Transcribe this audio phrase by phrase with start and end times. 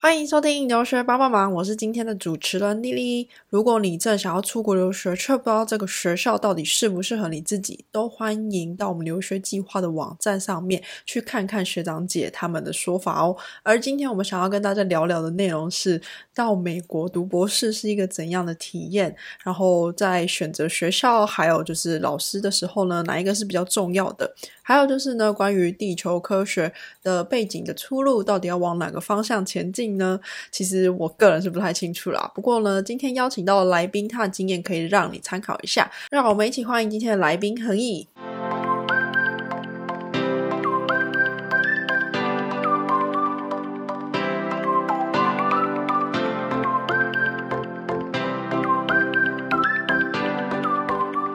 [0.00, 3.28] 欢迎收听留学帮帮忙，我是今天的主持人丽丽。
[3.48, 13.36] 如果你正想要出国留学，却不知道这个学校到底适不适合你自己，都欢迎到我们留学计划的网站上面去看看学长姐他们的说法哦。
[13.64, 16.00] 而今天我们想要跟大家聊聊的内容是，
[16.32, 19.16] 到美国读博士是一个怎样的体验？
[19.42, 24.32] 然后在选择学校，还有就是老师的时候呢，哪一个是比较重要的？
[24.62, 26.72] 还有就是呢，关于地球科学
[27.02, 30.20] 的背景的出路，到底要往哪个方向前进呢？
[30.50, 32.30] 其实我个人是不太清楚啦。
[32.34, 35.90] 不过呢，今天邀请到的来宾，他的经验可以让你参考一下。
[36.10, 38.06] 让我们一起欢迎今天的来宾恒毅。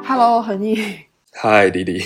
[0.05, 0.77] Hello，恒毅。
[1.31, 2.03] 嗨，丽丽。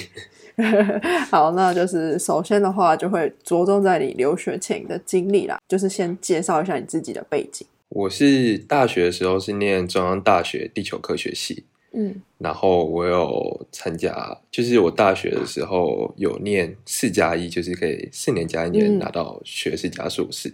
[1.29, 7.65] 好，那就是首先的话，就会着重在你留学前的经历啦，就是先介绍一下你自己的背景。
[7.89, 11.63] 我是大学的时候是念中央大学地球科学系，
[11.93, 20.53] 嗯然后我有参加，就是我大学的时候有念四加一，就是可以四年加一年嗯拿到学士加硕士。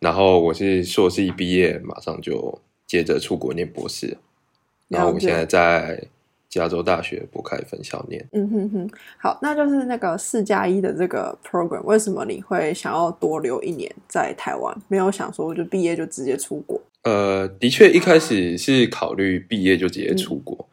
[0.00, 4.16] 然后我是硕士一毕业，马上就接着出国念博士。
[4.88, 6.02] 然后我现在在
[6.54, 8.24] 加州大学伯克利分校念。
[8.30, 16.80] 嗯哼哼，好，那就是那个四加一的这个 program，为什么你会想要多留一年在台湾，没有想说就毕业就直接出国？
[17.02, 20.68] 呃，的确，一开始是考虑毕业就直接出国，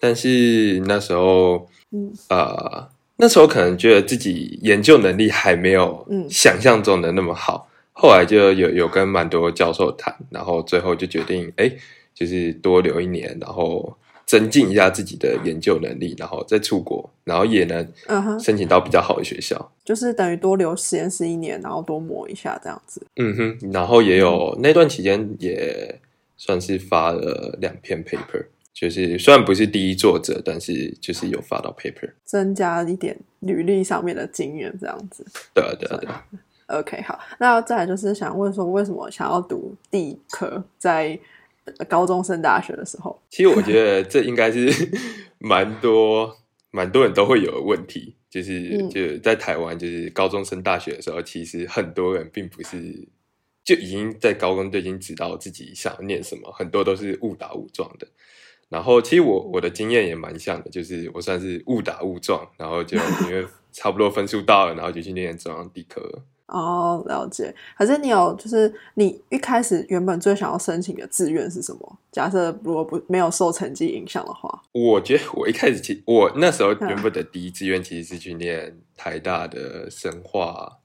[0.00, 11.70] 但是那时候，嗯呃，那时候可能觉得自己研究能力还没有嗯想象中的那么好，后来就有有跟蛮多教授谈，然后最后就决定，哎，
[12.14, 13.96] 就是多留一年，然后
[14.28, 19.72] 增进一下自己的研究能力，然后再出国，然后也能申请到比较好的学校。
[19.82, 23.04] 就是等于多留实验室一年，然后多磨一下这样子。
[23.16, 25.98] 嗯哼，然后也有那段期间也
[26.36, 32.10] 算是发了两篇 paper，就是虽然不是第一作者，但是就是有发到 paper。
[32.24, 35.24] 增加一点履历上面的经验，这样子。
[35.54, 36.26] 对啊，对啊，对啊。
[36.66, 40.62] OK，好，那再来就是想问说，为什么想要读地科？
[40.76, 41.18] 在
[41.88, 44.70] 高中升大学的时候，其实我觉得这应该是
[45.38, 46.36] 蛮多
[46.70, 53.08] 蛮多人都会有的问题，就是、嗯就在台湾，就是高中升大学的时候，其实很多人并不是
[53.64, 58.06] 就已经在高中就已经知道自己想要念什么，很多都是误打误撞的。
[58.68, 66.22] 然后其实我我的经验也蛮像的，就是我算是误打误撞，然后就因为差不多分数到了，然后就去念中央地科了。
[66.48, 67.54] 哦，了解。
[67.76, 71.98] 可是你有，就是你一开始原本最想要申请的志愿是什么？
[72.10, 80.78] 假设如果不没有受成绩影响的话，我觉得我一开始其我那时候原本的第一志愿其实是去念台大的生化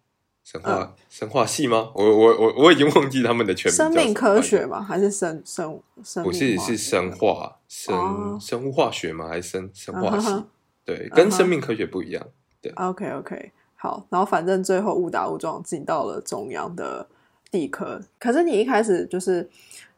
[0.44, 1.92] 生化、生化系吗？
[1.96, 3.76] 我我我我已经忘记他们的全名。
[3.78, 4.82] 生命科学吗？
[4.82, 9.30] 还是生生生不是是生化生、哦生物化学吗？
[9.30, 10.28] 还是生生化系？
[10.28, 10.48] 嗯哼
[10.86, 12.28] 对，跟生命科学不一样。
[12.62, 13.52] 对？OK OK，
[13.84, 14.08] 好。
[14.10, 17.06] 然后反正最后误打误撞进到了中央的
[17.52, 18.02] 地科。
[18.18, 19.50] 可是你一开始就是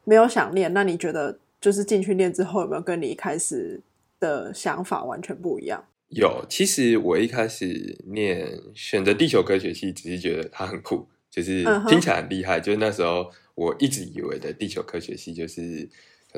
[0.03, 3.79] 没有想念，那你觉得就是进去念之后有没有跟你一开始
[4.19, 5.85] 的想法完全不一样？
[6.09, 12.59] 有，其实我一开始念选择地球科学系，只是觉得它很酷，就是听起来很厉害。
[12.59, 15.87] 就是那时候我一直以为的地球科学系就是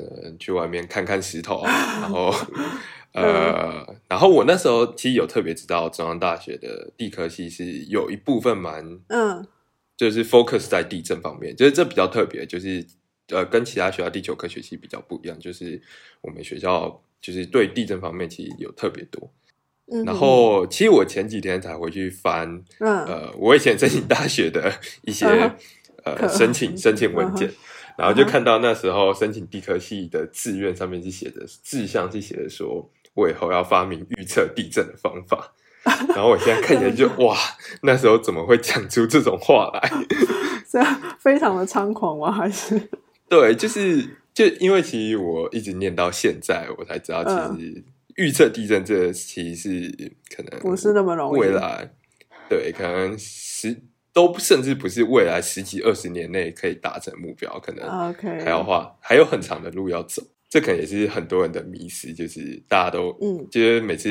[0.02, 1.72] 可能去外面看看石头啊，
[2.02, 2.34] 然后
[3.13, 9.46] 呃，然后我那时候其实有特别知道中央大学的地科系是有一部分蛮嗯。
[9.96, 12.85] 就是 focus 在地震方面，就是这比较特别，就是
[13.30, 15.81] 呃跟其他学校地球科学系比较不一样，就是
[16.22, 19.31] 我们学校就是对地震方面其实有特别多。
[20.06, 23.06] 然后其实我前几天才回去翻，嗯。
[23.06, 24.72] 呃，我以前申请大学的
[25.02, 25.56] 一些嗯
[26.03, 27.56] 呃申请申请文件嗯，
[27.97, 35.53] 然后就看到那时候申请地科系的志愿上面是写着志向是写着说，我以后要发明预测地震的方法。
[36.09, 37.38] 然后我现在看起来就哇，
[37.81, 39.90] 那时候怎么会讲出这种话来？
[40.69, 42.30] 这样非常的猖狂吗？
[42.30, 42.78] 还是
[43.29, 47.84] 对，就是就因为其实我一直念到现在，我才知道其实
[48.16, 51.90] 预测地震这其实是可能嗯不是那么容易未来
[52.49, 53.82] 对，可能十
[54.17, 57.87] 都甚至不是未来十几二十年内可以达成目标，可能？
[58.43, 60.23] 还要画还有很长的路要走。
[60.49, 64.09] 这可能也是很多人的迷思，就是大家都嗯就是每次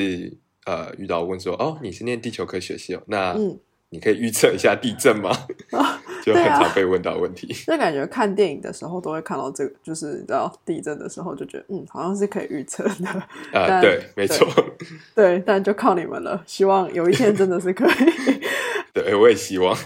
[0.65, 3.59] 呃遇到问说哦你是念地球科学系哦，那嗯，
[3.91, 5.33] 你可以预测一下地震吗？
[6.25, 7.49] 就很常被问到问题。
[7.67, 13.09] 就感觉看电影的时候都会看到这个，就是你知道地震的时候就觉得嗯，好像是可以预测的，
[13.53, 14.47] 啊、但对，没错，
[15.17, 17.91] 对，但就靠你们了，希望有一天真的是可以。
[18.95, 19.77] 对我也希望。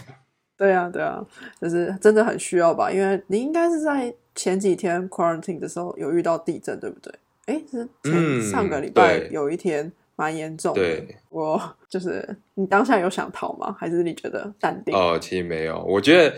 [0.60, 1.24] 对啊，对啊，
[1.58, 2.92] 就是真的很需要吧？
[2.92, 7.10] 因为你应该是在前几天 quarantine 的时候有遇到地震，对不对？
[7.46, 11.02] 哎，是前上个礼拜有一天蛮严重的。
[11.30, 11.58] 我
[11.88, 13.74] 就是你当下有想逃吗？
[13.78, 14.94] 还是你觉得淡定？
[14.94, 16.36] 哦，其实没有，我觉得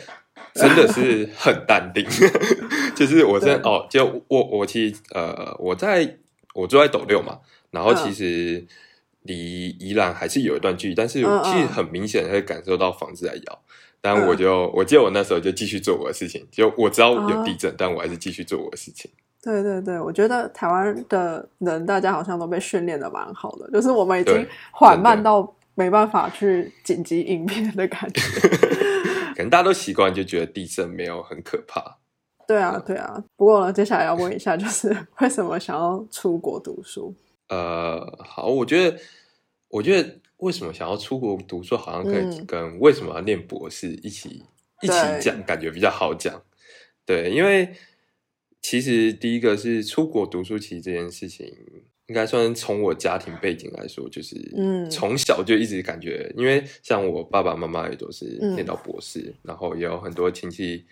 [0.55, 2.07] 真的是很淡定。
[2.95, 6.19] 就是我真哦，就我我其实呃，我在
[6.55, 7.41] 我住在斗六嘛，
[7.73, 8.65] 然后其实。
[9.25, 13.63] 离宜兰还是有一段距离，但是其实很明显会感受到房子在摇。
[14.02, 19.10] 但我就我记得我那时候就继续做我的事情，就我知道有地震，但我还是继续做我的事情。
[19.40, 28.20] 对对对，我觉得台湾的人大家好像都被训练的蛮好的，就是我们已经缓慢到没办法去紧急应变的感觉。
[29.34, 31.99] 可能大家都习惯，就觉得地震没有很可怕。
[32.46, 37.14] 对啊对啊，不过呢，接下来要问一下，就是为什么想要出国读书？
[37.49, 38.99] 呃，好，我觉得，
[39.69, 40.08] 我觉得
[40.43, 44.43] 为什么想要出国读书，好像可以跟为什么要念博士一起
[44.83, 46.43] 一起讲，感觉比较好讲。
[47.06, 47.73] 对，因为
[48.61, 51.47] 其实第一个是出国读书，其实这件事情
[52.09, 58.25] 应该算从我家庭背景来说，就是嗯，从小就一直感觉，因为像我爸爸妈妈也都是
[58.55, 60.85] 念到博士，然后也有很多亲戚，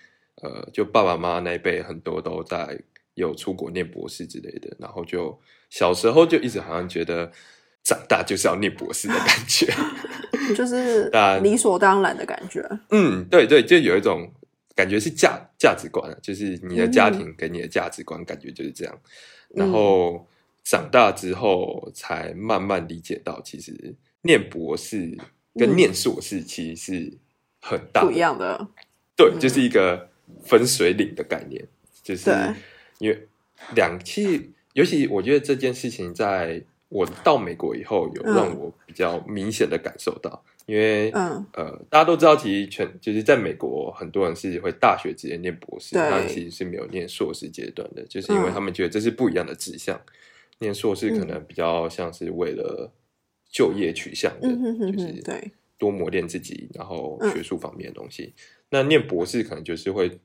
[0.43, 2.81] 呃，就爸爸妈妈那一辈很多都在
[3.15, 5.39] 有出国念博士之类的，然后就。
[5.73, 7.31] 小时候就一直好像觉得
[7.83, 9.67] 长大就是要念博士的感觉，
[10.55, 11.11] 就是
[11.43, 12.65] 理所当然的感觉。
[12.91, 14.33] 嗯，对对，就有一种
[14.75, 18.99] 感觉是价价值观，就是你的家庭给你的价值观，感觉就是这样。
[19.55, 20.27] 然后
[20.63, 25.19] 长大之后才慢慢理解到，其实念博士
[25.55, 27.19] 跟念硕士其实是
[27.61, 28.69] 很大不一样的。
[29.17, 30.11] 对，就是一个
[30.45, 31.67] 分水岭的概念，
[32.03, 32.31] 就是
[32.99, 33.27] 因为
[33.75, 34.53] 两期。
[34.73, 49.99] 尤其我觉得这件事情，在我到美国以后，有让我比较明显的感受到，因为呃，大家都知道，其实全就是在美国，很多人是会大学直接念博士，他其实是没有念硕士阶段的，就是因为他们觉得这是不一样的志向。
[50.59, 52.93] 念硕士可能比较像是为了
[53.49, 54.49] 就业取向的，
[54.93, 55.53] 就是对。
[55.79, 58.35] 多磨练自己，然后学术方面的东西。
[58.69, 60.21] 那念博士可能就是会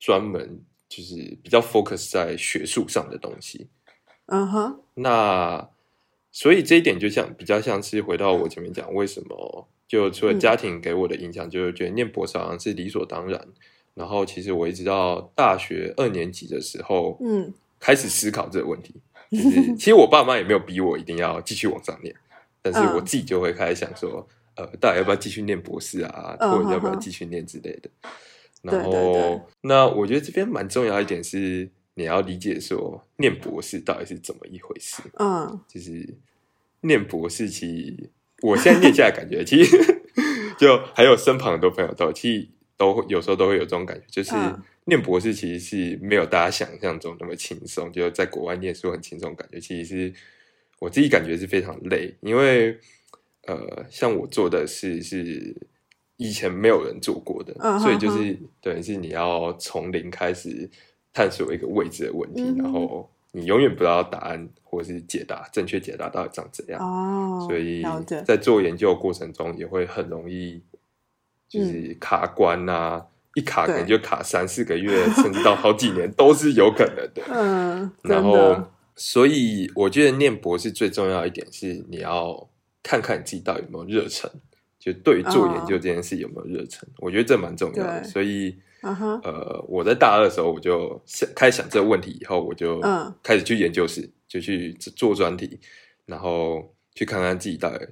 [0.00, 1.14] 专门就是
[1.44, 3.68] 比较 focus 在学术上的东西。
[4.26, 5.70] 嗯哼，那
[6.36, 13.42] 所以这一点就像比较像是回到我前面讲，为什么就除了家庭给我的影响，就是觉得念博士好像是理所当然。
[13.94, 18.94] 然后其实我一直到大学二年级的时候，嗯，开始思考这个问题。
[19.30, 22.14] 就是其实我爸妈也没有逼我一定要继续往上念，
[22.60, 27.88] 但是我自己就会开始想说，呃，到底要不要继续念博士啊，或者要不要继续念之类的。
[28.60, 31.70] 然后，那我觉得这边蛮重要一点是。
[31.98, 35.02] 你要理解说念博士到底是怎么一回事？
[35.14, 36.06] 嗯，就是
[36.82, 38.10] 念博士，其实
[38.42, 40.02] 我现在念下来感觉，其实
[40.58, 44.36] 就还有身旁很多朋友都其实都有时候都会有这种感觉，就是
[44.84, 50.14] 念博士其实是没有大家想象中那么轻松，就在国外念书很轻松，感觉其实是
[50.78, 52.78] 我自己感觉是非常累，因为
[53.46, 55.56] 呃，像我做的事是
[56.18, 60.68] 以前没有人做过的，所以就是等于是你要从零开始。
[61.16, 66.78] 探索一个未知的问题，然后你永远不知道答案或者是解答正确解答到底长怎样。
[66.78, 67.82] 哦，所以
[68.26, 70.62] 在做研究过程中也会很容易
[71.48, 73.02] 就是卡关呐，
[73.34, 77.22] 一卡可能就卡三四个月，甚至到好几年都是有可能的。
[77.32, 78.62] 嗯，然后
[78.94, 82.46] 所以我觉得念博士最重要一点是你要
[82.82, 84.30] 看看你自己到底有没有热忱，
[84.86, 88.56] 就对于做研究这件事有没有热忱，我觉得这蛮重要的，所以。
[88.82, 92.80] 呃，我在大二的时候，我就想开始想这个问题，以后我就
[93.20, 95.58] 开始去研究室，就去做专题，
[96.04, 97.84] 然后去看看自己到底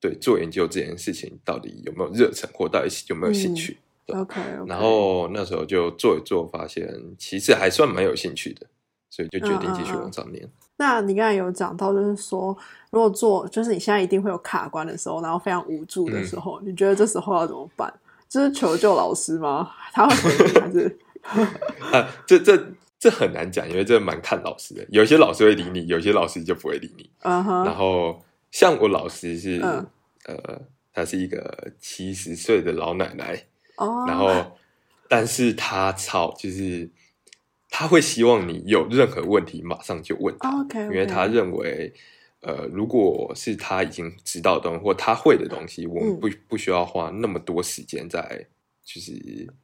[0.00, 3.76] 对做研究这件事情到底有没有热忱，或到底有没有兴趣。
[4.08, 8.66] OK，然后那时候就做一做，发现其实还算蛮有兴趣的，
[9.10, 10.50] 所以就决定继续往上念。
[10.76, 12.56] 那你刚才有讲到，就是说，
[12.90, 17.92] 如果做，就是你现在一定会有卡关的时候，然后非常无助的时候，你觉得这时候要怎么办？
[18.28, 19.70] 就是求救老师吗？
[19.92, 20.14] 他会
[20.60, 20.98] 还是？
[21.92, 22.60] 啊，这这
[22.98, 24.84] 这很难讲，因为这蛮看老师的。
[24.88, 27.08] 有些老师会理你，有些老师就不会理你。
[27.20, 27.64] 嗯哼。
[27.64, 29.60] 然后像我老师是，
[30.24, 30.60] 呃，
[30.92, 33.44] 她是一个七十岁的老奶奶。
[33.76, 34.04] 哦。
[34.08, 34.56] 然后，
[35.08, 36.90] 但是她超就是
[37.76, 40.64] 他会希望你有任何问题马上就问他。
[40.84, 41.92] 因为他认为。
[42.46, 48.20] 呃，如果是他已经知道的东西或他会的东西，我们不不需要花那么多时间在，
[48.84, 49.12] 就是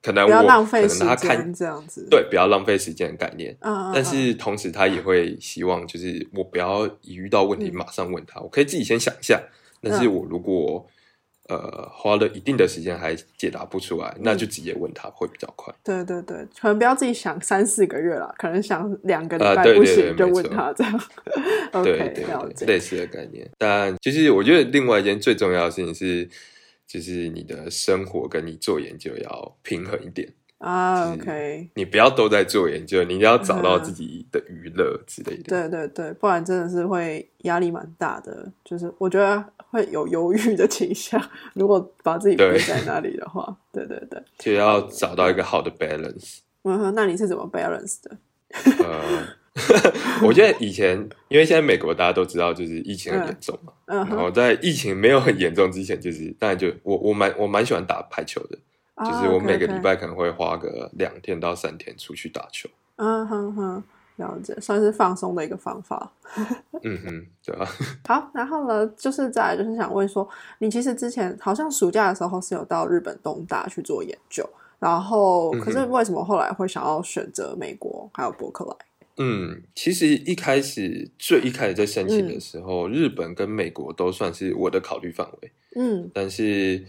[0.00, 3.54] 可能我可能他看这样子，对，不要浪费时间的概念。
[3.60, 9.38] 嗯，但是同时他也会希望，就是我不要一遇到问题马上问他，我可以自己先想一下。
[9.82, 10.88] 但是我如果
[11.50, 15.75] 呃花了一定的时间还解答不出来，那就直接问他会比较快。
[15.83, 21.00] 对对对，可能不要自己想三四个月了，可能想两个礼啊拜不行就问他这样。
[21.73, 23.49] 对对类似的概念。
[23.59, 26.28] 但其实我觉得另外一件最重要的事情是，
[26.87, 30.33] 就是你的生活跟你做研究要平衡一点。
[30.59, 35.45] 啊就是，OK，你不要都在做研究，你一定要找到嗯自己的娱乐之类的。
[35.45, 41.20] 对对对，不然真的是会压力蛮大的，就是我觉得会有忧郁的倾向。
[41.54, 44.22] 如果把自己对憋在那里的话，对对对。
[44.38, 46.38] 就要找到一个好的 balance。
[46.62, 48.16] 嗯哼，那你是怎么 balance 的？
[48.84, 49.26] 呃，
[50.22, 50.98] 我觉得以前，
[51.28, 53.72] 因为现在美国大家都知道，就是疫情很严重嘛。
[53.86, 58.58] 嗯然后，在疫情没有很严重之前，就是当然就我我蛮我蛮喜欢打排球的，
[59.04, 62.68] 就是我每个礼拜可能会花个两天到三天出去打球。
[62.96, 63.82] 嗯哼哼，
[64.20, 66.12] 了解，算是放松的一个方法。
[66.84, 67.66] 嗯哼，对啊，
[68.06, 74.48] 好，然后呢，就是再来就是想问说，你其实之前好像暑假的时候是有到日本东大去做研究，
[74.78, 78.76] 然后可是为什么后来会想要选择美国还有伯克莱？
[79.16, 86.10] 嗯，其实一开始最一开始在申请的时候，日本跟美国都算是我的考虑范围，嗯。
[86.14, 86.86] 但是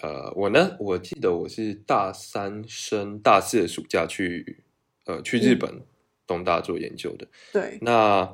[0.00, 4.62] 呃，我呢，我记得我是大三升大四的暑假去
[5.04, 5.82] 呃去日本
[6.30, 7.26] 东大做研究的。
[7.52, 8.32] 对，那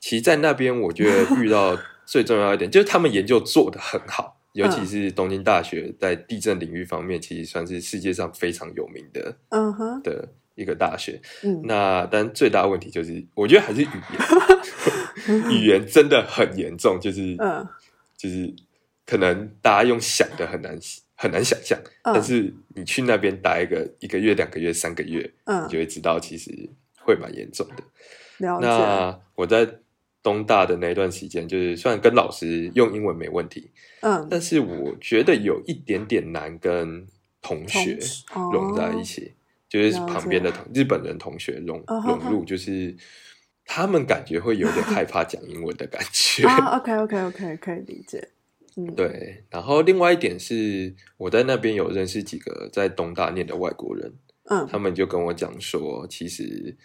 [0.00, 11.20] 其实，在那边我觉得遇到 最重要一点，就是他们研究做得很好，尤其是东京大学在地震领域方面，其实算是世界上非常有名的嗯哼，的一个大学。
[11.42, 17.66] 嗯，那但最大的问题就是，我觉得还是语言， 语言真的很严重，就是嗯。
[18.16, 18.52] 就是
[19.06, 20.76] 可能大家用想的很难
[21.14, 22.12] 很难想象，嗯。
[22.12, 25.64] 但是你去那边待一个一个月、两个月、三个月，嗯。
[25.64, 26.50] 你就会知道其实
[27.08, 27.82] 会蛮严重的。
[28.36, 29.66] 那我在
[30.22, 37.06] 东大的那一段时间，就是虽然跟老师用英文没问题，嗯，但是我觉得有一点点难跟
[37.40, 37.98] 同学
[38.52, 39.32] 融在一起，
[39.70, 42.94] 就是旁边的同日本人同学融融入，就是
[43.64, 46.44] 他们感觉会有点害怕讲英文的感觉。
[46.46, 48.28] 啊，OK OK OK，可以理解，
[48.76, 54.12] 嗯，， 对，然后另外一点是，我在那边有认识几个在东大念的外国人，
[54.48, 54.66] 嗯。
[54.70, 56.76] 他们就跟我讲说，其实，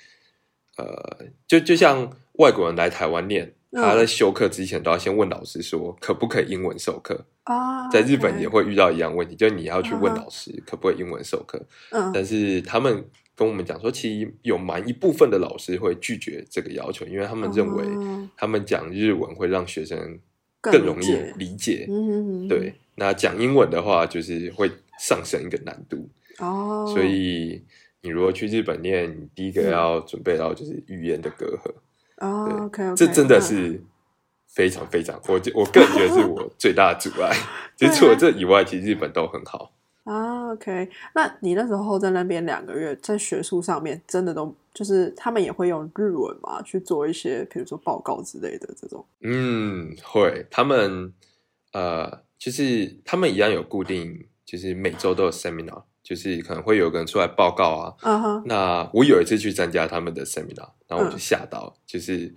[0.77, 3.81] 呃，就就像外国人来台湾念，嗯。
[3.81, 7.25] 他在修课之前都要先问老师说可不可以英文授课。
[7.43, 12.09] 啊，在日本也，会遇到一样问题，就是你要去问老师可不可以英文授课，嗯。
[12.13, 13.03] 但是他们
[13.35, 18.29] 跟我们讲说，其实有蛮一部分的老师会拒绝这个要求，因为他们认为哦。
[18.37, 20.17] 他们讲日文会让学生
[20.61, 21.85] 更更容易理解。
[21.89, 26.07] 嗯对，那讲英文的话，就是会上升一个难度，
[26.39, 27.63] 哦，所以
[28.01, 31.71] 你如果去日本念，你第一个嗯要准备到就是语言的隔阂，
[32.25, 33.81] 哦，OK 这真的是
[34.47, 37.35] 非常非常，我我个人觉得是我最大的阻碍。
[37.75, 39.71] 其实除了这以外，其实日本都很好。
[40.03, 49.05] 啊，OK，那你那时候在那边两个月，在学术上面真的都就是他们也会用日文嘛去做一些，比如说报告之类的这种。
[49.21, 51.13] 嗯，会，他们
[51.71, 58.43] 呃，就是他们一样有固定，就是每周都有 seminar，就是可能会有个人出来报告啊。
[58.45, 62.31] 那我有一次去参加他们的 seminar，然后我就嗯吓到，就是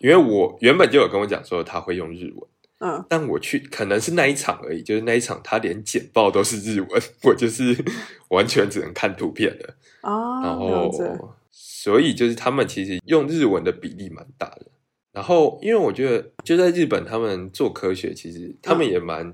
[0.00, 2.48] 因为我原本就有跟我讲说他会用日文，
[2.80, 7.76] 嗯，但我去可能是那一场而已，就是那一场他连简报都是日文，我就是
[8.30, 9.74] 完全只能看图片的。
[10.02, 10.90] 啊，然后，
[11.50, 14.66] 所以就是他们其实用日文的比例蛮大的。
[15.12, 19.32] 然后，因为我觉得就在日本，他们做科学，其实他们也蛮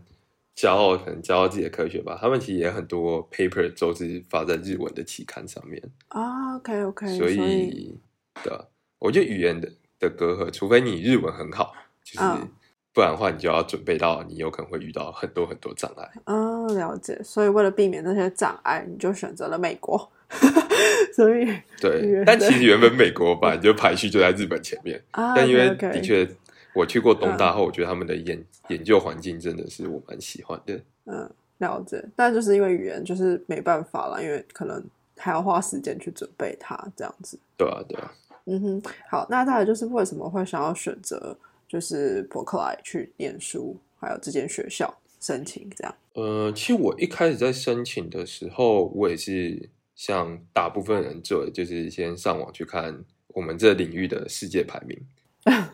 [0.57, 2.19] 骄傲，可能骄傲自己的科学吧。
[2.21, 7.99] 他们其实也很多 paper 都是发在日文的期刊上面，啊，OK OK，所以
[8.43, 8.65] 对啊，
[8.99, 11.73] 我觉得语言的的隔阂，除非你日文很好，
[12.05, 12.49] 就是、嗯
[12.95, 16.07] 不然的话，你就要准备到你有可能会遇到很多很多障碍。
[16.25, 17.19] 啊，了解。
[17.25, 20.13] 所以为了避免那些障碍，你就选择了美国。
[21.17, 21.47] 所以
[21.81, 25.03] 对，但其实原本美国 本来就排序就在日本前面。
[25.13, 26.29] 啊，但因为的确，
[26.75, 30.81] 我去过东大后，我觉得他们的研研究环境真的是我蛮喜欢的。
[31.07, 32.03] 嗯，了解。
[32.17, 34.83] 但就是因为语言就是没办法了，因为可能
[35.17, 37.39] 还要花时间去准备它这样子。
[37.57, 38.13] 对啊，对啊。
[38.47, 41.37] 嗯哼，好，那再来就是为什么会想要选择
[41.69, 45.95] 就是伯克莱去念书，还有这间学校申请这样？
[46.15, 54.99] 呃，其实我一开始在申请的时候，我也是像大部分人做的，就是先上网去看我们这领域的世界排名，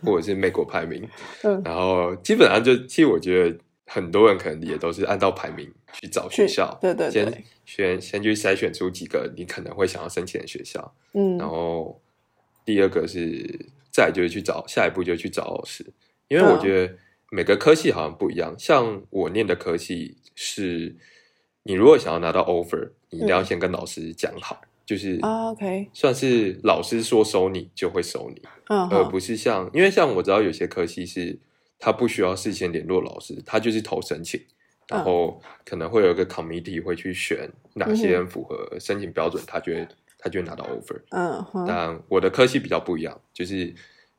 [0.03, 1.07] 或者是美国排名，
[1.45, 1.63] 嗯。
[1.65, 7.25] 然后基本上就，其实我觉得很多人可能也都是按照排名去找学校，对对对。
[7.25, 11.37] 先先先去筛选出几个你可能会想要申请的学校，嗯。
[11.39, 12.01] 然后
[12.65, 15.85] 第二个是再就是去找下一步就去找老师，
[16.29, 16.95] 因为我觉得
[17.31, 18.55] 每个科系好像不一样。
[18.59, 20.97] 像我念的科系是，
[21.65, 31.39] 你如果想要拿到 offer，你一定要先跟老师讲好，就是啊，OK，算是老师说收你就会收你，而不是像因为像我知道有些科系是
[31.79, 34.41] 他不需要事先联络老师，他就是投申请，
[34.89, 40.99] 然后可能会有一个 committee 会去选哪些人符合申请标准，他就会他就会拿到 offer。
[41.11, 43.75] 嗯哼，但我的科系比较不一样，就是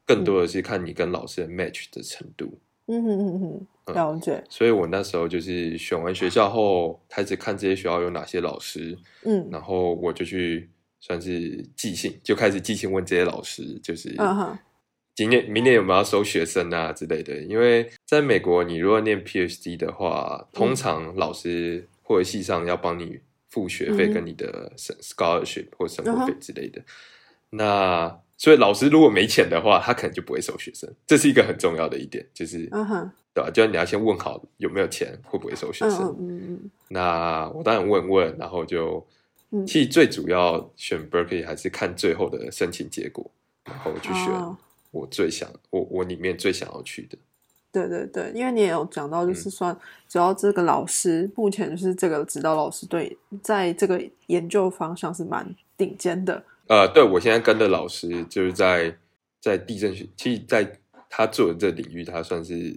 [0.06, 2.60] 更多的是看你跟老师的 match 的程度。
[2.90, 3.40] 嗯哼哼
[3.86, 10.68] 哼，了解，所以我那时候就是选完学校后，开始看这些学校有哪些老师，嗯然后我就去
[11.00, 14.16] 算是寄信，就开始寄信问这些老师，就是，
[15.16, 17.38] 今年、明年有没有要收学生啊之类的。
[17.44, 23.20] 因为在美国，你如果念 PhD 的话，通常老师或者系上要帮你
[23.50, 26.82] 付学费跟你的生 scholarship 或生活费之类的。
[27.50, 32.66] 那所以老师如果没钱的话，他可能就不会收学生，这是一个很重要的一点，就是、
[33.34, 33.52] 对吧？
[33.54, 36.16] 就是你要先问好有没有钱，会不会收学嗯生。
[36.18, 39.06] 嗯嗯那我当然问问，然后就
[39.52, 43.30] 嗯其实最主要选 Berkeley 还是看最后的申请结果，
[43.66, 44.58] 然后去选哦
[44.92, 47.18] 我最想我我里面最想要去的。
[47.72, 49.78] 对对对，因为你也有讲到，嗯就是算
[50.08, 58.96] 主要这个老师目前就是这个指导老师对在这个研究方向是蛮顶尖的，呃，对我现在跟的老师就是在
[59.42, 62.74] 在地震学，其实在他做的这领域，他算是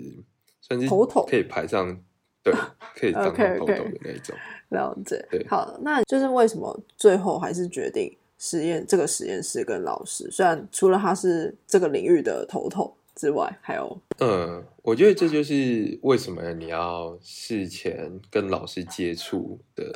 [0.62, 1.94] 算是头头可以排上，
[2.42, 2.54] 对，
[2.96, 4.34] 可以当头头的那一种。
[4.70, 5.46] 了解对。
[5.46, 10.26] 好，那就是为什么最后还是决定实验这个实验室跟老师？
[10.30, 19.92] 虽然除了他是这个领域的头头之外，还有嗯，我觉得这就是为什么你要事前跟老师接触的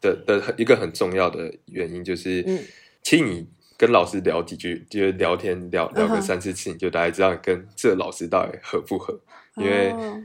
[0.00, 2.58] 的的一个很重要的原因，就是，嗯
[3.02, 9.18] 其实你跟老师聊几句，就是聊天聊聊个三四次，你就大概知道跟这老师到底合不合。
[9.56, 10.22] 因为哦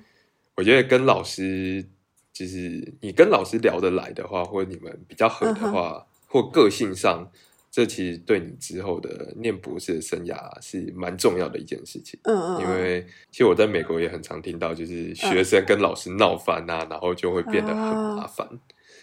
[0.55, 1.85] 我觉得跟老师，
[2.33, 7.29] 就是你跟老师聊得来的话，或者你们比较合的话，或个性上，
[7.69, 12.19] 这其实对你之后的念博士的生涯是蛮重要的一件事情。
[12.23, 18.47] 嗯嗯，因为其实我在美国也很常听到，就是学生跟老师闹翻啊，然后就会变得很麻烦。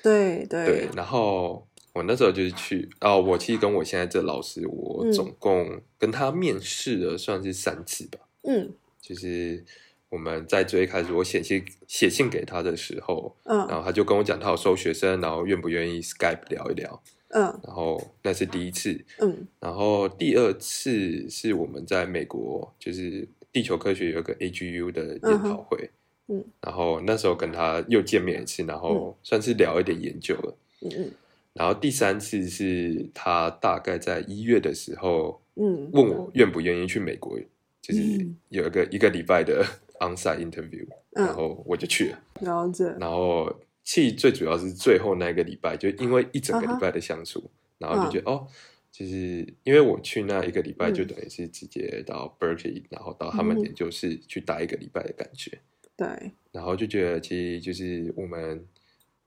[0.02, 5.12] 对对对，然后我那时候就是去哦，我其实跟我现在这老师，我嗯。
[5.12, 8.18] 总共跟他面试了算是三次吧。
[8.42, 8.72] 嗯。
[9.00, 9.64] 就是
[10.08, 13.58] 我们在最一开始我写信写信给他的时候，嗯。
[13.58, 17.02] 然嗯后他就跟我讲他有收学生，然后愿不愿意 Skype 聊一聊。
[17.28, 17.42] 嗯。
[17.62, 19.46] 然后那是第一次，嗯。
[19.60, 25.90] 然后第二次是我们在美国，就是地球科学有一个 AGU 的研讨会，
[26.26, 26.38] 嗯。
[26.38, 30.56] 嗯然后那时候跟他又见面一次，然后算是聊一点研究了。
[30.82, 31.10] 嗯嗯
[31.54, 37.38] 然后第三次是他大概在一月的时候嗯，问我愿不愿意去美国，
[37.80, 38.36] 就是嗯。
[38.50, 39.64] 有一个一个礼拜的
[40.00, 42.18] onsite interview，嗯然后我就去了。
[42.40, 48.46] 了解，然后其实最主要是最后那一个礼拜，就因为一整个礼拜的相处，然后就觉得、哦，
[48.90, 55.60] 就是因为我去那一个礼拜，嗯就等于是直接到 Berkeley，、然后到他们嗯研究室去待一个礼拜的感觉，
[55.96, 58.66] 对，然后就觉得其实就是我们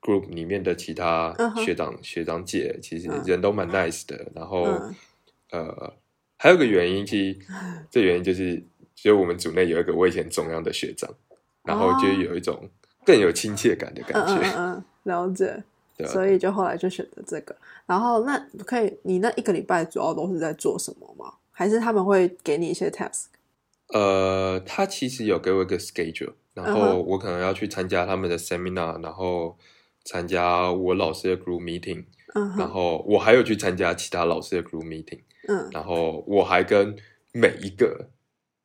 [0.02, 1.34] group 里面的其他
[1.64, 4.96] 学长、学长姐，其实嗯人都蛮 nice 的，然后、嗯
[5.52, 5.94] 呃，
[6.38, 7.40] 还有个原因，其实
[7.90, 8.56] 这原因就是，
[8.96, 11.10] 就是我们组内有一个我以前中央的学长，
[11.64, 12.70] 然后就有一种
[13.06, 15.64] 更有亲切感的感觉，嗯嗯，了解。
[16.06, 17.56] 所以就后来就选择这个。
[17.88, 21.34] 然后那可以，你那一个礼拜主要都是在做什么吗？
[21.50, 23.26] 还是他们会给你一些 task？
[23.88, 29.58] 呃，他其实有给我一个 schedule，然嗯后我可能要去参加他们的 seminar，然后
[30.08, 35.70] 参加我老师的 group meeting，嗯哼，然后我还有去参加其他老师的 group meeting，嗯。
[35.74, 36.96] 然后我还跟
[37.34, 38.10] 每一个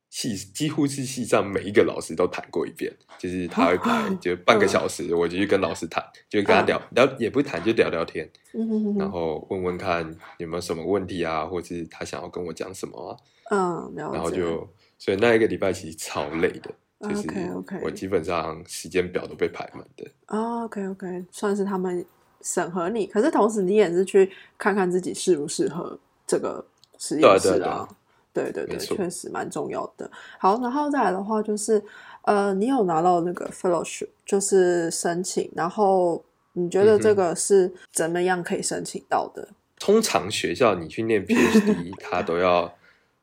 [0.08, 13.18] 系几乎是系上每一个老师都谈过一遍，就是他会排就半个小时，我就去跟老师谈，就跟他聊聊，也不谈就聊聊天，嗯哼哼然，后问问看有没有什么问题啊，或是他想要跟我讲什么啊，
[13.50, 13.92] 嗯。
[13.96, 16.70] 然后就所以那一个礼拜其实超累的，
[17.02, 20.10] 就是 OK，OK 我基本上时间表都被排满的。
[20.28, 22.04] 哦，OK OK，算是他们
[22.40, 26.64] 审核你，可是同时你也是去看看自己适不适合这个
[26.98, 27.88] 实验室对啊。
[28.34, 30.10] 对对对，确实蛮重要的。
[30.38, 31.84] 好，然后再来的话就是，
[32.22, 39.46] 呃，你有拿到那个 fellowship，就是申请，然后你觉得这个是怎么样可以申请到的？
[39.78, 42.74] 通常学校你去念 PhD，他都要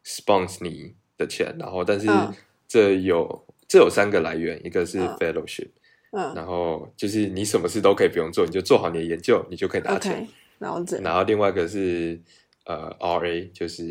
[0.05, 2.31] sponsor 你的钱，然后但是嗯
[2.67, 5.15] 这有这有三个来源，一个是嗯。
[5.17, 5.69] fellowship，、
[6.11, 6.33] 嗯。
[6.35, 10.11] 然后就是你什么事都可以不用做，你就做好你的研究，你就可以拿钱。
[10.13, 10.27] ，OK，
[10.57, 10.97] 了解。
[11.01, 12.19] 然后另外一个是
[12.65, 13.89] 呃 RA，就是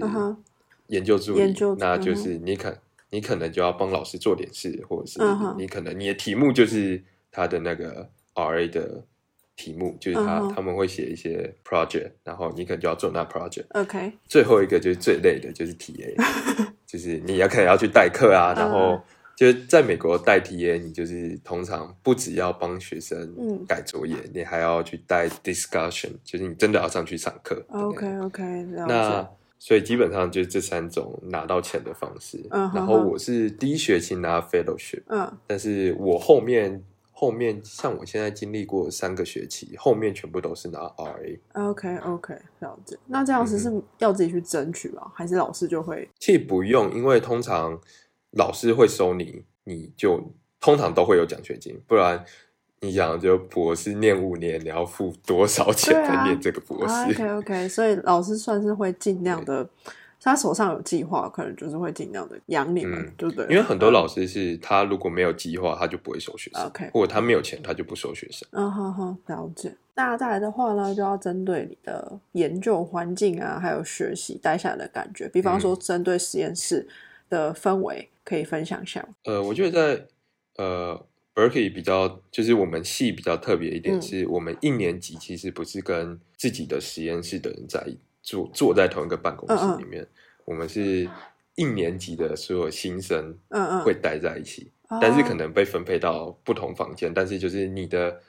[0.88, 2.76] 研究助理，那就是你可
[3.10, 5.20] 你可能就要帮老师做点事，或者是
[5.56, 9.04] 你可能你的题目就是他的那个 RA 的
[9.56, 13.66] 题目，就是他、他们会写一些 project，然后你可能就要做那 project。
[13.70, 16.14] OK，最后一个就是最累的，就是 TA，
[16.86, 19.02] 就是你要可能要去代课啊，然后嗯
[19.38, 27.64] 就是在美国代 TA，你就是通常不只要帮学生嗯改作业，你还要去带 discussion，就是你真的要上去上课。
[27.68, 29.28] OK OK，了那。
[29.60, 32.44] 所以基本上就是这三种拿到钱的方式。
[32.50, 41.38] 嗯然后我是第一学期拿 fellowship，嗯但是我后面后面像我现在经历过三个学期，后面全部都是拿 RA。
[41.52, 42.96] ，OK OK，了解。
[43.06, 45.12] 那这样子嗯是要自己去争取吗？
[45.14, 46.08] 还是老师就会？
[46.18, 47.80] 其实不用，因为通常
[48.32, 52.24] 老师会收你，你就通常都会有奖学金，不然
[52.80, 59.68] 你想就博士念五年，你要付多少钱对啊才念这个博士？OK OK，所以老师算是会尽量的，
[60.20, 63.46] 他手上有计划，可能就是会尽量的养你们嗯，对不对？
[63.46, 68.46] 因为很多老师是他如果没有计划，他就不会收学生 OK 或者他没有钱，他就不收学生。
[68.52, 69.74] 嗯哼哼，了解。
[69.94, 76.86] 那再来的话呢，就要针对你的研究环境啊，还有学习待下来的感觉，比方说嗯针对实验室
[77.28, 79.08] 的氛围，可以分享一下吗。
[79.24, 80.06] 呃，我觉得在
[80.56, 84.02] 呃 Berkeley 比较，就是我们系比较特别一点，嗯。
[84.02, 87.86] 是我们一年级其实不是跟自己的实验室的人在
[88.22, 90.06] 坐坐在同一个办公室里面，
[90.44, 91.08] 我们是
[91.54, 94.98] 一年级的所有新生嗯嗯，会待在一起，哦。
[95.00, 98.20] 但是可能被分配到不同房间，但是就是你的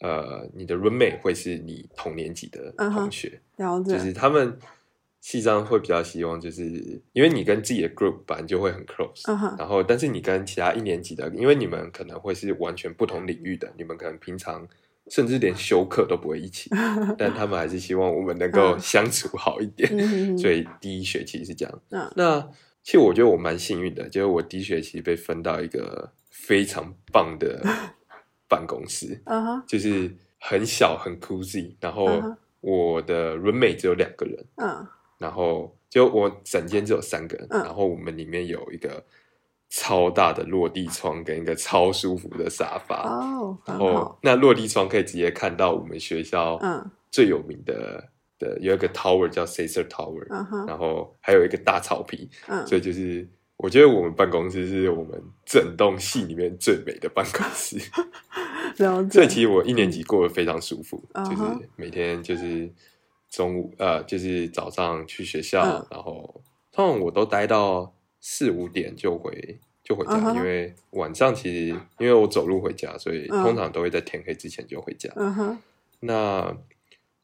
[0.00, 3.80] 呃你的 roommate 会是你同年级的同学，了。
[3.82, 4.58] 解，就是他们
[5.20, 6.64] 系上会比较希望，就是
[7.12, 14.66] 因为你跟自己的 group 本来就会很 close，、然后但是你跟其他一年级的，因为你们可能会是完全不同领域的，你们可能平常
[15.10, 16.70] 甚至连休课都不会一起，
[17.18, 19.88] 但他们还是希望我们能够嗯相处好一点，
[20.38, 21.82] 所以第一学期是这样。
[21.90, 22.40] 嗯那
[22.84, 27.60] 其实我觉得我蛮幸运的，就是我第一学期被分到一个非常棒的
[28.48, 29.20] 办公室，
[29.66, 32.06] 就是很小很 cozy，然后
[32.60, 34.86] 我的 roommate 只有两个人，嗯
[35.18, 39.04] 然后就我整间只有三个人，嗯然后我们里面有一个
[39.68, 43.04] 超大的落地窗跟一个超舒服的沙发，
[43.66, 50.26] 然后，那落地窗可以直接看到我们学校嗯最有名的的有一个 tower 叫 Caesar Tower，、
[50.66, 53.26] 然后还有一个大草皮，嗯，所以就是
[53.56, 57.76] 我觉得我们办公室是我们整栋系里面最美的办公室。
[58.78, 62.70] 了解，所以其实我一年级过得非常舒服，就是每天就是
[63.30, 65.86] 中午呃，就是早上去学校，嗯。
[65.90, 71.66] 然后通常我都待到四五点就回就回家，嗯因为晚上其实
[71.98, 73.42] 因为我走路回家，所以嗯。
[73.42, 75.10] 通常都会在天黑之前就回家。
[75.16, 75.58] 嗯哼，
[76.00, 76.56] 那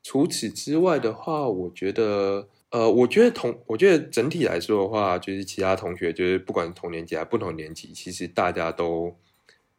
[0.02, 9.16] 除此之外的话，我觉得，呃，我觉得同，我觉得整体来说的话，就是其他同学，就是不管同年级还是不同年级，其实大家都，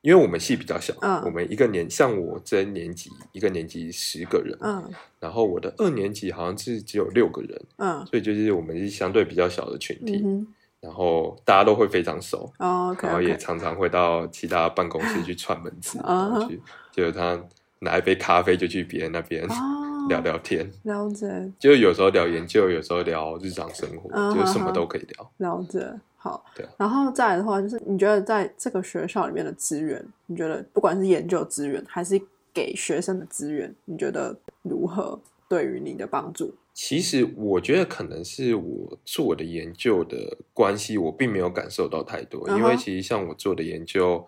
[0.06, 4.88] 因为我们系比较小，嗯我们一个年，像我这年级一个年级十个人，嗯
[5.20, 10.46] 然后我的二年级好像是只有六个人，嗯所以就是我们是相对比较小的群体，嗯
[10.80, 17.42] 然后大家都会非常熟，然后也常常会到其他办公室去 串门子，啊然后去，就是他
[17.80, 19.44] 拿一杯咖啡就去别人那边。
[19.46, 21.26] 哦， 聊聊天，了解
[21.58, 25.32] 就有时候聊研究，有时候聊日常生活，嗯就什么都可以聊。
[25.38, 25.80] 了解，
[26.26, 32.20] 好对啊，然后再来的话，就是你觉得在这个学校里面的资源，你觉得不管是研究资源还是
[32.52, 36.52] 给学生的资源，你觉得如何对于你的帮助？
[36.74, 44.26] 其实我觉得可能是我做的研究的关系，我并没有感受到太多，因为其实像我做的研究，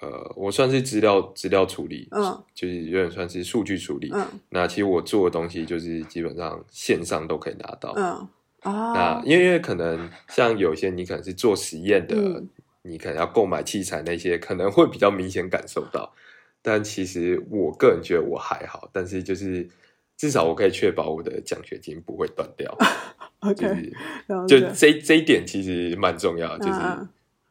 [0.00, 4.10] 呃，我算是资料资料处理，嗯就是有点算是数据处理。
[4.12, 7.92] 嗯那其实我做的东西就是基本上线上都可以拿到。
[7.96, 8.26] 嗯
[8.66, 12.48] 那啊，因为因为可能像有些你可能是做实验的，嗯
[12.82, 16.12] 你可能要购买器材那些，可能会比较明显感受到。
[16.62, 19.68] 但其实我个人觉得我还好，但是就是
[20.16, 22.76] 至少我可以确保我的奖学金不会断掉，
[23.56, 23.92] 就 OK，是
[24.48, 26.80] 就，这这一点其实蛮重要的，就是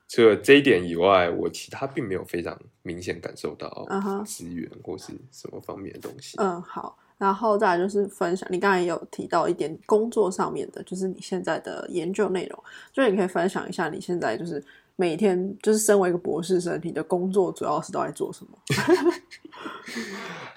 [0.07, 3.85] 除了这一点以外，我其他并没有非常明显感受到
[4.25, 6.37] 资源或是什么方面的东西。
[6.37, 6.97] 嗯，好。
[7.17, 14.63] 然后再来就是分享，你刚才也有提到一点工作上面的，就是你现在的研究内容，就是你可以分享一下你现在就是
[14.95, 18.57] 每天就是身为一个博士生，你的工作主要是都在做什么？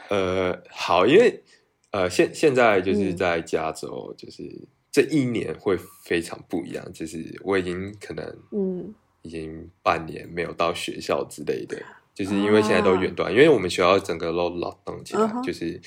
[0.10, 1.42] 呃，好，因为
[1.90, 3.16] 呃，现现在就是嗯。
[3.16, 4.42] 在加州，就是
[4.90, 8.94] 这一年会非常不一样，就是我已经可能嗯。
[9.22, 11.76] 已经半年没有到学校之类的，
[12.14, 15.78] 就是因为现在都远端，因为我们学校整个都 lock down 起来，就是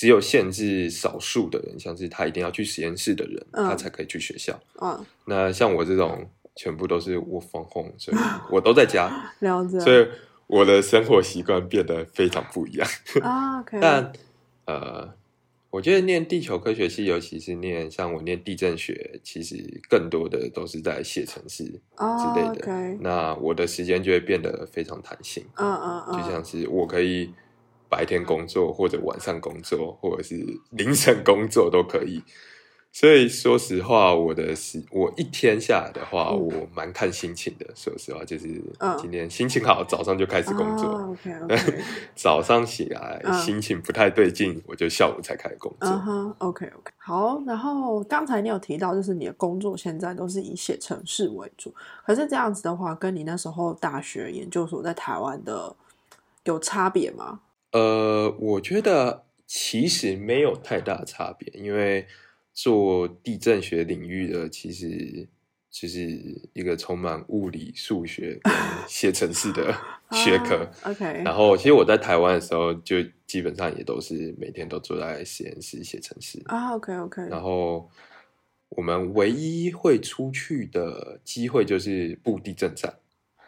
[0.00, 4.58] 只有限制少数的人，像是他一定要去实验室的人，嗯他才可以去学校。
[4.80, 8.16] 嗯那像我这种全部都是我放 home，所以
[8.50, 9.78] 我都在家，了解。
[9.78, 10.08] 所以
[10.46, 12.88] 我的生活习惯变得非常不一样。
[13.20, 14.10] 啊 但
[14.64, 15.12] 呃，
[15.68, 22.96] 我觉得念地球科学系，尤其是念像我念地震学，其实更多的都是在写程式之哦类的。
[23.02, 27.30] 那我的时间就会变得非常弹性，嗯嗯嗯，就像是我可以
[27.90, 30.36] 白天工作，或者晚上工作，或者是
[30.70, 32.22] 凌晨工作都可以。
[32.92, 37.64] 所以说实话，我的时我一天下来的话，嗯我蛮看心情的。
[37.76, 38.48] 说实话，就是
[38.80, 40.88] 嗯今天心情好，早上就开始工作。
[41.08, 41.82] OK OK，
[42.16, 45.88] 早上起来嗯心情不太对劲，我就下午才开始工作。
[45.88, 47.40] 嗯哼，OK OK，好。
[47.46, 51.72] 然后刚才你有提到，就是你的工作现在都是以写程式为主，
[52.04, 55.76] 可是这样子的话，跟你那时候大学研究所在台湾的
[56.42, 57.38] 有差别吗？
[57.72, 62.06] 呃，我觉得其实没有太大差别，因为
[62.52, 65.28] 做地震学领域的其实
[65.70, 66.00] 就是
[66.52, 68.52] 一个充满物理、数学跟
[68.88, 69.72] 写程式的
[70.10, 70.68] 学科。
[70.82, 76.42] 啊 OK，然后，其实我在台湾的时候，就基本上也都是每天都坐在实验室写程式。
[76.46, 77.88] 啊，OK OK，然后
[78.70, 82.92] 我们唯一会出去的机会就是布地震站。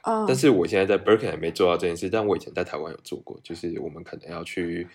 [0.03, 4.87] 啊，但是我现在在 Berkeley 还没做到这件事，但我以前在台湾有做过，就是我们可能要去，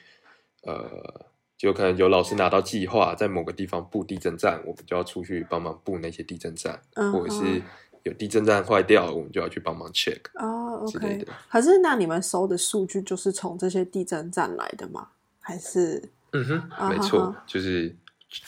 [0.64, 1.26] 呃，
[1.58, 7.62] 就可能有老师拿到计划，在某个地方布地震站，我们就要出去帮忙布那些地震站，嗯或者是
[8.04, 11.34] 有地震站坏掉了，我们就要去帮忙 check 哦之类的。
[11.50, 15.08] 可是那你们收的数据就是从这些地震站来的吗？
[15.40, 17.96] 还是嗯哼，没错，就是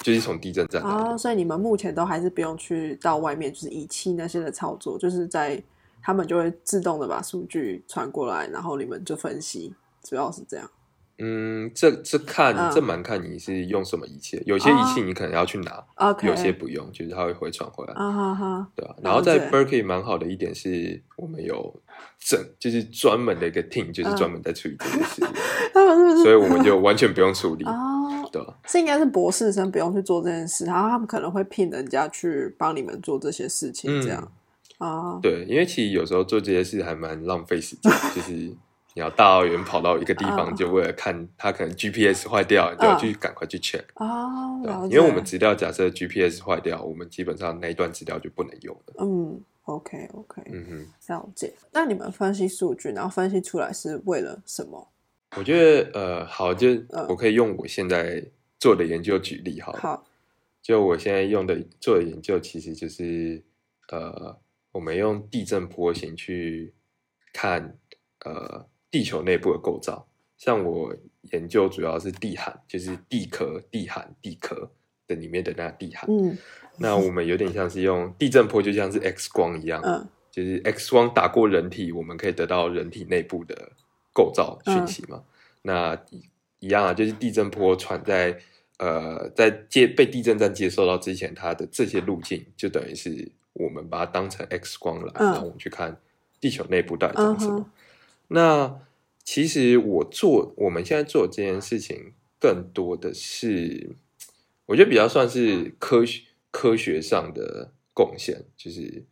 [0.02, 5.64] 就是从地震站来哦，所以你们目前都还是不用去到外面，就是仪器那些的操作，就是在
[6.02, 10.70] 他们就会自动的把数据传过来，然后你们就分析，主要是这样。
[11.22, 15.84] 嗯，这这看、嗯这蛮看你是用什么仪器，有些仪器你可能要去拿
[16.24, 17.94] 有些不用，就是它会回传回来。
[17.94, 21.76] 啊哈哈，对啊，然后在 Berkeley 蛮好的一点是，我们有
[22.18, 25.28] 整就是专门的一个 team，就是嗯专门在处理这件事情，
[25.74, 26.24] 他们是不是？
[26.24, 34.32] 所以我们就完全不用处理， 哦，对啊是应该是博士生不用去做这件事，然后他们可能会聘人家去帮你们做这些事情，嗯这样
[34.80, 35.20] 啊。
[35.22, 44.88] 对，因为其实有时候做这些事还蛮浪费时间，就是你要大老远跑到一个地方，嗯就为了看它可能 GPS 坏掉，你就要去赶快去 check，、哦。
[44.92, 48.94] 因为我们资料假设 GPS 坏掉，我们基本上那一段资料就不能用了。
[49.00, 51.14] 嗯，OK OK，嗯哼。
[51.14, 51.54] 了解。
[51.72, 54.88] 那你们分析数据，然后分析出来是为了什么？
[55.38, 58.24] 我觉得呃，好，就嗯我可以用我现在
[58.60, 59.80] 做的研究举例好了。
[59.80, 60.04] 好，
[60.62, 63.42] 就我现在用的做的研究，其实就是
[63.92, 64.36] 呃，
[64.72, 66.74] 我们用地震波形去
[67.34, 67.78] 看
[68.26, 70.08] 呃地球内部的构造。
[70.38, 70.96] 像我
[71.32, 74.72] 研究主要是地函，就是地壳、地函、地壳
[75.06, 76.10] 的里面的那地函。
[76.10, 76.38] 嗯
[76.82, 83.74] 那我们有点像是用地震波，就像是 X 光一样，嗯就是 X 光打过人体，我们可以得到人体内部的
[84.14, 85.22] 构造讯息嘛。
[85.62, 86.24] 那一
[86.60, 88.40] 一样啊，就是地震波传在
[88.78, 93.30] 呃在接被地震站接收到之前，它的这些路径就等于是
[93.60, 95.98] 我们把它当成 X 光来，嗯然后我们去看
[96.40, 97.70] 地球内部到底长什么。
[98.30, 98.80] 那
[99.24, 103.90] 其实我做我们现在做的这件事情，更多的是
[104.66, 109.04] 我觉得比较算是科学科学上的贡献，就是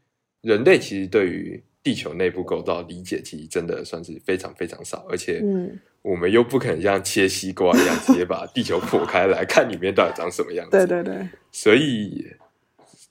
[0.42, 10.72] 人类其实对于地球内部构造理解，其实真的算是非常非常少，而且嗯，我们又不可能像切西瓜一样直接把地球破开来 看里面到底长什么样子。
[10.72, 12.26] 对对对，所以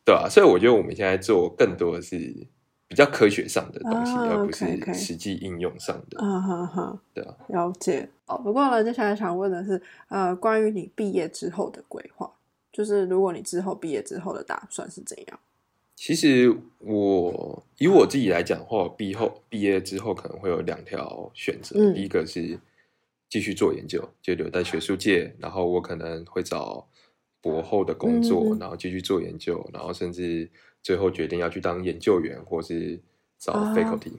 [0.07, 2.17] 对啊，所以我觉得我们现在做更多的是
[2.87, 6.19] 比较科学上的东西，啊而不是实际应用上的。
[6.23, 8.09] 嗯哼哼，对啊，了解。
[8.27, 12.33] 哦，不过呢，接下来想问的是，呃，关于你毕业之后的规划，
[12.73, 15.41] 就是如果你之后毕业之后的打算是怎样？
[15.97, 21.75] 其实我以我自己来讲的话，毕后毕业之后可能会有两条选择。
[21.79, 22.59] 嗯第一个是
[23.29, 26.87] 继续做研究，就留在学术界，然后我可能会找
[27.47, 30.51] 博后的工作，然后继续做研究，然后甚至
[30.83, 32.99] 最后决定要去当研究员，或是
[33.39, 34.15] 找啊 faculty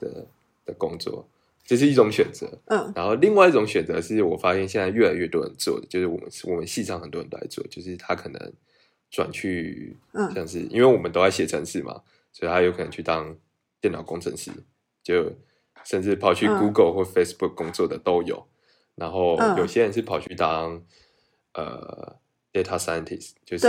[0.00, 0.26] 的、
[0.64, 1.24] 的工作，
[1.64, 2.58] 这是一种选择。
[2.64, 2.92] 嗯。
[2.96, 8.52] 然后另外一种选择是我发现现在越来越多人做的，就是我们我们系上很多人都在做，就是他可能
[9.10, 10.34] 转去，嗯。
[10.34, 12.02] 像是因为我们都在写程式嘛，
[12.32, 13.36] 所以他有可能去当
[13.80, 14.50] 电脑工程师，
[15.04, 15.32] 就
[15.84, 16.58] 甚至跑去嗯。
[16.58, 18.44] Google 或 Facebook 工作的都有。
[18.96, 19.56] 然后嗯。
[19.56, 20.82] 有些人是跑去当
[21.54, 22.16] 呃
[22.56, 23.66] data scientist，就是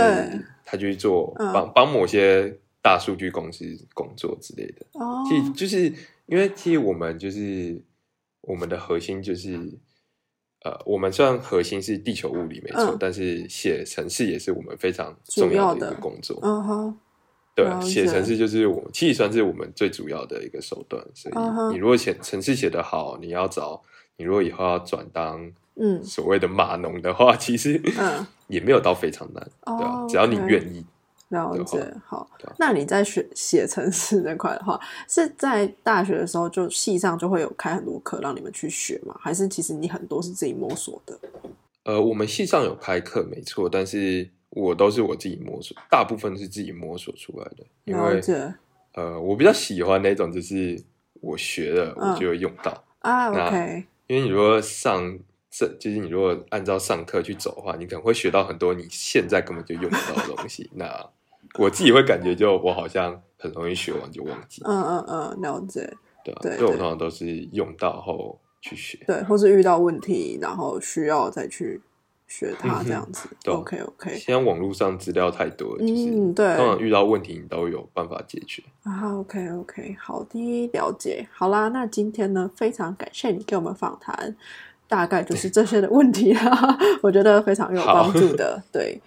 [0.64, 4.86] 他就去做嗯帮帮某些大数据公司工作之类的。
[4.92, 5.92] 哦，其实就是
[6.26, 7.80] 因为其实我们就是
[8.40, 9.58] 我们的核心就是
[10.64, 16.38] 呃，我们虽然核心是地球物理没错，嗯但是写程式也是我们非常重要的一个工作。
[16.42, 16.98] 嗯哼，
[17.54, 21.04] 对写程式就是我其实算是我们最主要的一个手段。
[21.14, 21.34] 所以
[21.72, 23.82] 你如果写程式写得好，你要找
[24.16, 30.84] 你如果以后要转当嗯所谓的码农的话， 其实嗯，也没有到非常难，对吧、哦只要你愿意。
[31.30, 32.26] 了的解好。
[32.56, 39.14] 那你在学写程式这块的话，是在大学的时候就系上就会有开很多课让你们去学吗？
[39.20, 41.18] 还是其实你很多是自己摸索的？
[41.84, 47.64] 呃，我们系上有开课没错，但是我都是我自己摸索，大部分是自己摸索出来的。
[47.84, 48.54] 因为了解
[48.94, 50.82] 呃，我比较喜欢那种，就是
[51.20, 52.82] 我学了嗯我就会用到。
[53.00, 55.18] 啊，OK，因为你如果上
[55.58, 60.70] 这，就是你如果按照上课去走的话，你可能会学到很多你现在根本就用不到的东西。
[60.76, 61.10] 那
[61.58, 65.92] 我自己会感觉，就我好像很容易学完就忘记，嗯嗯嗯，了解。
[66.42, 68.98] 对所以我通常都是用到后去学。
[69.06, 71.80] 对，或是遇到问题，然后需要再去
[72.26, 73.30] 学它这样子。
[73.42, 78.62] 对 OK OK，现在网络上资料太多了，就是嗯，对，通常遇到问题你都有办法解决。
[78.82, 81.26] 啊，OK OK，好的，了解。
[81.32, 84.36] 好啦，那今天呢，非常感谢你给我们访谈，
[84.88, 88.62] 大概就是这些的问题啦， 我觉得非常有帮助的。
[88.72, 89.00] 对，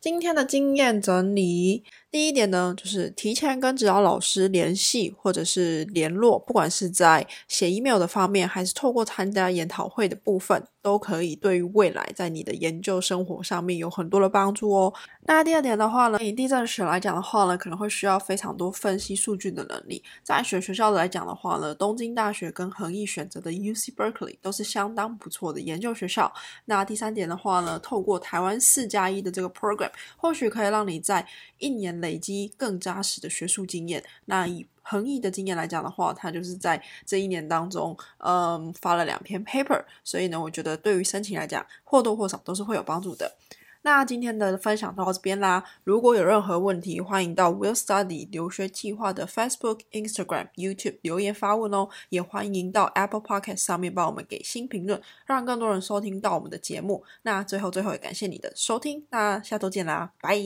[0.00, 14.92] 今天的经验整理，第一点呢，就是提前跟指导老师联系或者是联络，不管是在写 email 的方面，还是透过参加研讨会的部分，都可以对于未来在你的研究生活上面有很多的帮助哦。
[15.26, 20.02] 那第二点的话呢，以地震学来讲的话呢，可能会需要非常多分析数据的能力。
[20.24, 26.32] 在选学校来讲的话呢，东京大学跟恒毅选择的 UC Berkeley 都是相当不错的研究学校。
[26.64, 31.24] 那第三点的话呢，透过台湾四加一的这个 program，或许可以让你在
[31.58, 34.02] 一年累积更扎实的学术经验。
[34.24, 43.36] 那以恒毅的经验来讲的话，他就是在这一年当中，嗯，发了两篇 paper，所以呢，我觉得对于申请来讲，或多或少都是会有帮助的。
[43.82, 45.64] 那今天的分享到这边啦。
[45.84, 51.88] 如果有任何问题，欢迎到 Will Study 留学计划的 Facebook、Instagram、YouTube 留言发问哦。
[52.10, 57.04] 也欢迎到 Apple Podcast 上面帮我们给新评论，让更多人收听到我们的节目。
[57.22, 60.36] 那最后最后也感谢你的收听，那下周见啦，拜。